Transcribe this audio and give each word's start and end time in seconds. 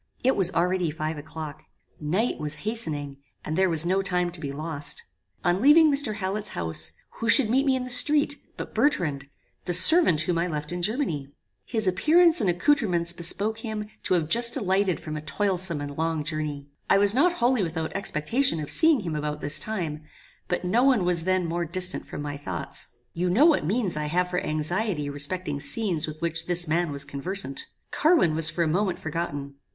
It 0.23 0.35
was 0.35 0.49
already 0.55 0.89
five 0.89 1.19
o'clock. 1.19 1.65
Night 1.99 2.39
was 2.39 2.55
hastening, 2.65 3.17
and 3.45 3.55
there 3.55 3.69
was 3.69 3.85
no 3.85 4.01
time 4.01 4.31
to 4.31 4.39
be 4.39 4.51
lost. 4.51 5.03
On 5.43 5.59
leaving 5.59 5.91
Mr. 5.91 6.15
Hallet's 6.15 6.47
house, 6.57 6.93
who 7.19 7.29
should 7.29 7.51
meet 7.51 7.67
me 7.67 7.75
in 7.75 7.83
the 7.83 7.91
street, 7.91 8.35
but 8.57 8.73
Bertrand, 8.73 9.29
the 9.65 9.75
servant 9.75 10.21
whom 10.21 10.39
I 10.39 10.47
left 10.47 10.71
in 10.71 10.81
Germany. 10.81 11.27
His 11.65 11.85
appearance 11.85 12.41
and 12.41 12.49
accoutrements 12.49 13.13
bespoke 13.13 13.59
him 13.59 13.89
to 14.01 14.15
have 14.15 14.27
just 14.27 14.57
alighted 14.57 14.99
from 14.99 15.15
a 15.15 15.21
toilsome 15.21 15.81
and 15.81 15.95
long 15.95 16.23
journey. 16.23 16.71
I 16.89 16.97
was 16.97 17.13
not 17.13 17.33
wholly 17.33 17.61
without 17.61 17.93
expectation 17.93 18.59
of 18.59 18.71
seeing 18.71 19.01
him 19.01 19.15
about 19.15 19.39
this 19.39 19.59
time, 19.59 20.01
but 20.47 20.65
no 20.65 20.81
one 20.83 21.05
was 21.05 21.25
then 21.25 21.45
more 21.45 21.63
distant 21.63 22.07
from 22.07 22.23
my 22.23 22.37
thoughts. 22.37 22.87
You 23.13 23.29
know 23.29 23.45
what 23.45 23.67
reasons 23.67 23.95
I 23.97 24.05
have 24.07 24.31
for 24.31 24.39
anxiety 24.43 25.11
respecting 25.11 25.59
scenes 25.59 26.07
with 26.07 26.19
which 26.23 26.47
this 26.47 26.67
man 26.67 26.91
was 26.91 27.05
conversant. 27.05 27.67
Carwin 27.91 28.33
was 28.33 28.49
for 28.49 28.63
a 28.63 28.67
moment 28.67 28.97
forgotten. 28.97 29.57